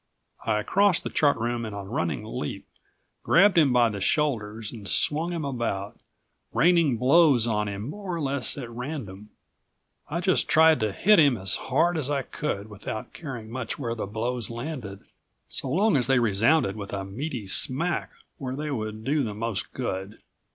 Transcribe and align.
I 0.47 0.63
crossed 0.63 1.03
the 1.03 1.11
Chart 1.11 1.37
Room 1.37 1.63
in 1.63 1.75
a 1.75 1.83
running 1.83 2.23
leap, 2.23 2.65
grabbed 3.21 3.55
him 3.55 3.71
by 3.71 3.89
the 3.89 3.99
shoulders 4.01 4.71
and 4.71 4.87
swung 4.87 5.31
him 5.31 5.45
about, 5.45 5.99
raining 6.51 6.97
blows 6.97 7.45
on 7.45 7.67
him 7.67 7.87
more 7.87 8.15
or 8.15 8.19
less 8.19 8.57
at 8.57 8.71
random. 8.71 9.29
I 10.09 10.19
just 10.19 10.47
tried 10.49 10.79
to 10.79 10.91
hit 10.91 11.19
him 11.19 11.37
as 11.37 11.55
hard 11.55 11.99
as 11.99 12.09
I 12.09 12.23
could 12.23 12.67
without 12.67 13.13
caring 13.13 13.51
much 13.51 13.77
where 13.77 13.93
the 13.93 14.07
blows 14.07 14.49
landed, 14.49 15.01
so 15.47 15.69
long 15.69 15.95
as 15.95 16.07
they 16.07 16.17
resounded 16.17 16.75
with 16.75 16.93
a 16.93 17.05
meaty 17.05 17.45
smack 17.45 18.09
where 18.39 18.55
they 18.55 18.71
would 18.71 19.03
do 19.03 19.21
the 19.23 19.35
most 19.35 19.71
good. 19.71 20.17